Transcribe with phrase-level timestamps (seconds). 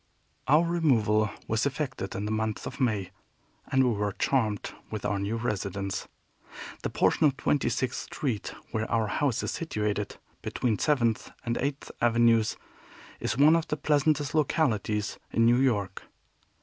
[0.47, 3.11] Our removal was effected in the month of May,
[3.71, 6.07] and we were charmed with our new residence.
[6.81, 11.91] The portion of Twenty sixth Street where our house is situated, between Seventh and Eighth
[12.01, 12.57] Avenues,
[13.19, 16.01] is one of the pleasantest localities in New York.